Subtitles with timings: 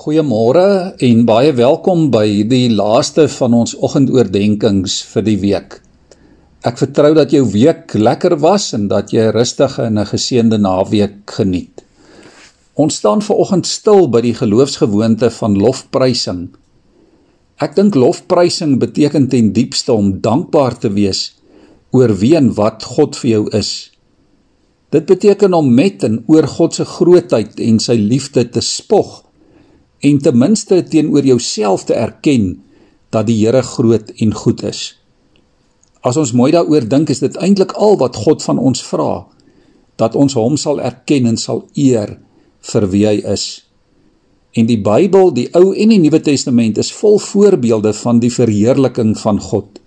[0.00, 5.76] Goeiemôre en baie welkom by die laaste van ons oggendoordenkings vir die week.
[6.64, 10.56] Ek vertrou dat jou week lekker was en dat jy 'n rustige en 'n geseënde
[10.56, 11.84] naweek geniet.
[12.74, 16.48] Ons staan ver oggend stil by die geloofsgewoonte van lofprysing.
[17.60, 21.34] Ek dink lofprysing beteken ten diepste om dankbaar te wees
[21.92, 23.90] oor wie en wat God vir jou is.
[24.90, 29.29] Dit beteken om met en oor God se grootheid en sy liefde te spog
[30.00, 32.62] en ten minste teenoor jouself te erken
[33.10, 34.94] dat die Here groot en goed is.
[36.00, 39.26] As ons mooi daaroor dink, is dit eintlik al wat God van ons vra,
[40.00, 42.16] dat ons hom sal erken en sal eer
[42.72, 43.66] vir wie hy is.
[44.56, 49.12] En die Bybel, die Ou en die Nuwe Testament is vol voorbeelde van die verheerliking
[49.20, 49.78] van God.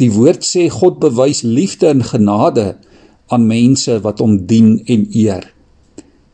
[0.00, 2.72] Die woord sê God bewys liefde en genade
[3.30, 5.44] aan mense wat hom dien en eer.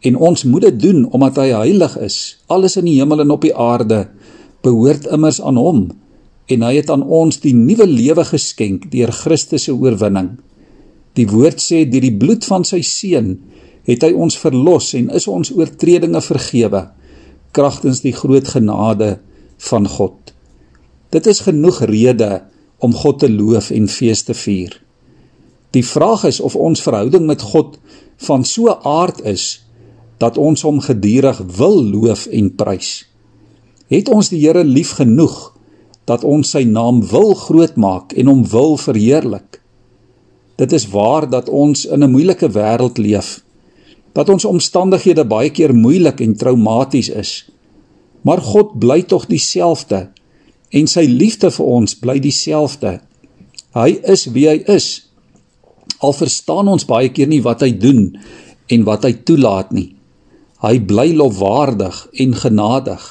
[0.07, 2.19] En ons moet dit doen omdat hy heilig is.
[2.53, 4.07] Alles in die hemel en op die aarde
[4.67, 5.87] behoort immers aan hom
[6.47, 10.37] en hy het aan ons die nuwe lewe geskenk deur Christus se oorwinning.
[11.19, 13.35] Die woord sê deur die bloed van sy seun
[13.87, 16.85] het hy ons verlos en is ons oortredinge vergewe
[17.57, 19.17] kragtens die groot genade
[19.71, 20.35] van God.
[21.15, 22.43] Dit is genoeg rede
[22.85, 24.75] om God te loof en fees te vier.
[25.73, 27.79] Die vraag is of ons verhouding met God
[28.27, 29.66] van so aard is
[30.19, 33.05] dat ons hom gedurig wil loof en prys.
[33.93, 35.53] Het ons die Here lief genoeg
[36.09, 39.61] dat ons sy naam wil grootmaak en hom wil verheerlik?
[40.57, 43.43] Dit is waar dat ons in 'n moeilike wêreld leef.
[44.13, 47.51] Dat ons omstandighede baie keer moeilik en traumaties is.
[48.23, 50.09] Maar God bly tog dieselfde
[50.71, 53.01] en sy liefde vir ons bly dieselfde.
[53.75, 55.09] Hy is wie hy is.
[55.99, 58.17] Al verstaan ons baie keer nie wat hy doen
[58.67, 59.96] en wat hy toelaat nie.
[60.65, 63.03] Hy bly lofwaardig en genadig.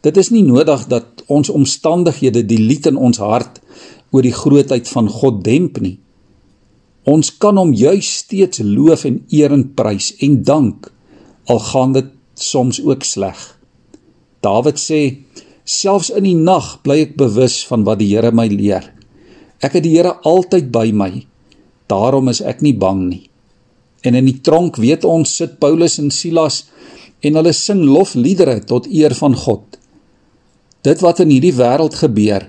[0.00, 3.60] Dit is nie nodig dat ons omstandighede die lied in ons hart
[4.14, 5.98] oor die grootheid van God demp nie.
[7.06, 10.88] Ons kan hom juis steeds loof en eer en prys en dank
[11.46, 13.38] al gaan dit soms ook sleg.
[14.42, 15.00] Dawid sê:
[15.66, 18.92] Selfs in die nag bly ek bewus van wat die Here my leer.
[19.62, 21.12] Ek het die Here altyd by my.
[21.90, 23.24] Daarom is ek nie bang nie.
[24.06, 26.62] En in die tronk weet ons sit Paulus en Silas
[27.26, 29.80] en hulle sing lofliedere tot eer van God.
[30.86, 32.46] Dit wat in hierdie wêreld gebeur,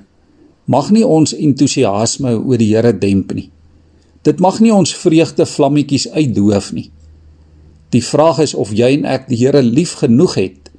[0.69, 3.47] mag nie ons entoesiasme oor die Here demp nie.
[4.27, 6.89] Dit mag nie ons vreugde vlammetjies uitdoof nie.
[7.95, 10.71] Die vraag is of jy en ek die Here lief genoeg het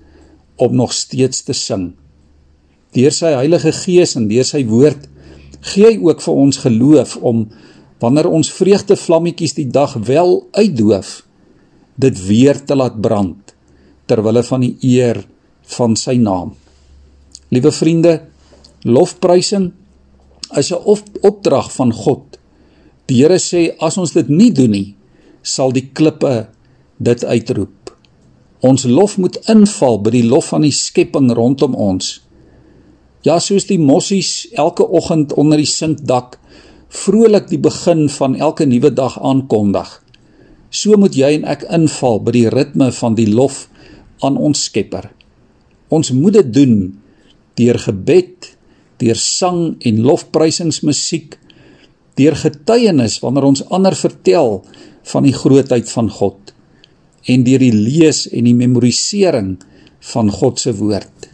[0.61, 1.95] om nog steeds te sing.
[2.95, 5.09] Deur sy Heilige Gees en deur sy woord
[5.73, 7.47] gee hy ook vir ons geloof om
[7.99, 11.23] wanneer ons vreugde vlammetjies die dag wel uitdoof,
[11.99, 13.55] dit weer te laat brand
[14.09, 15.25] ter wille van die eer
[15.77, 16.55] van sy naam.
[17.53, 18.15] Liewe vriende,
[18.85, 19.73] lofprysing
[20.57, 20.81] is 'n
[21.21, 22.39] opdrag van God.
[23.07, 24.97] Die Here sê as ons dit nie doen nie,
[25.43, 26.49] sal die klippe
[26.99, 27.97] dit uitroep.
[28.61, 32.21] Ons lof moet inval by die lof van die skepping rondom ons.
[33.23, 36.39] Ja, soos die mossies elke oggend onder die sinkdak
[36.89, 39.89] vrolik die begin van elke nuwe dag aankondig.
[40.71, 43.67] So moet jy en ek inval by die ritme van die lof
[44.25, 45.11] aan ons Skepper.
[45.89, 46.75] Ons moet dit doen
[47.59, 48.53] deur gebed,
[49.01, 51.39] deur sang en lofprysingsmusiek,
[52.19, 54.61] deur getuienis wanneer ons ander vertel
[55.13, 56.53] van die grootheid van God
[57.29, 59.57] en deur die lees en die memorisering
[60.13, 61.29] van God se woord.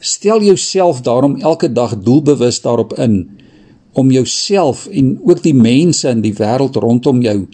[0.00, 3.22] Stel jouself daarom elke dag doelbewus daarop in
[3.92, 7.46] om jouself en ook die mense in die wêreld rondom jou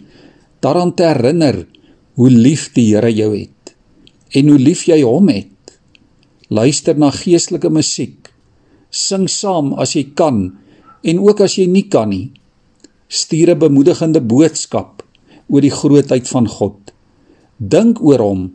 [0.59, 1.65] daaraan te herinner
[2.17, 3.73] hoe lief die Here jou het
[4.35, 5.77] en hoe lief jy hom het.
[6.51, 8.27] Luister na geestelike musiek.
[8.91, 10.49] Sing saam as jy kan
[11.07, 12.31] en ook as jy nie kan nie.
[13.07, 15.03] Stuur 'n bemoedigende boodskap
[15.47, 16.91] oor die grootheid van God.
[17.57, 18.53] Dink oor hom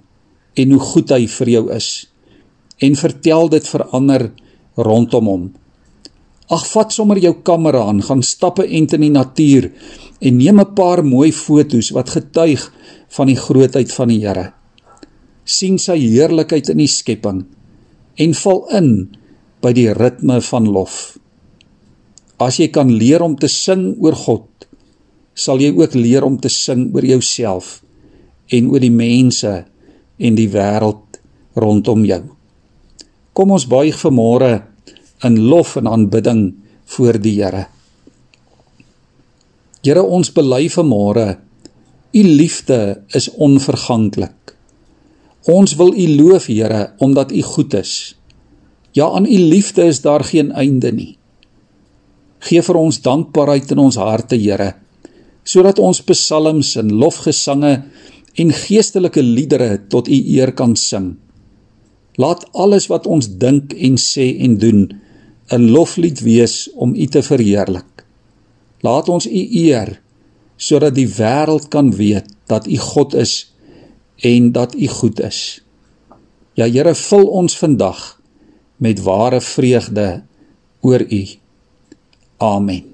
[0.54, 2.06] en hoe goed hy vir jou is
[2.78, 4.32] en vertel dit vir ander
[4.76, 5.52] rondom hom.
[6.50, 9.70] Ag vat sommer jou kamera aan, gaan stappe ent in die natuur
[10.20, 12.72] en neem 'n paar mooi fotos wat getuig
[13.08, 14.52] van die grootheid van die Here.
[15.44, 17.44] sien sy heerlikheid in die skepping
[18.16, 19.16] en val in
[19.62, 21.18] by die ritme van lof.
[22.38, 24.46] As jy kan leer om te sing oor God,
[25.34, 27.82] sal jy ook leer om te sing oor jouself
[28.52, 29.64] en oor die mense
[30.18, 31.20] en die wêreld
[31.54, 32.22] rondom jou.
[33.32, 34.71] Kom ons buig vanmôre
[35.24, 36.42] in lof en aanbidding
[36.96, 37.66] voor die Here.
[39.82, 41.38] Here ons bely vanmôre,
[42.12, 44.42] u liefde is onverganklik.
[45.50, 48.14] Ons wil U loof, Here, omdat U goed is.
[48.94, 51.16] Ja, aan U liefde is daar geen einde nie.
[52.38, 54.74] Geef vir ons dankbaarheid in ons harte, Here,
[55.42, 57.72] sodat ons psalms en lofgesange
[58.38, 61.16] en geestelike liedere tot U eer kan sing.
[62.22, 64.84] Laat alles wat ons dink en sê en doen
[65.52, 68.06] 'n loflied wees om U te verheerlik.
[68.80, 70.00] Laat ons U eer
[70.56, 73.52] sodat die wêreld kan weet dat U God is
[74.16, 75.62] en dat U goed is.
[76.54, 78.20] Ja Here, vul ons vandag
[78.76, 80.22] met ware vreugde
[80.80, 81.26] oor U.
[82.36, 82.91] Amen.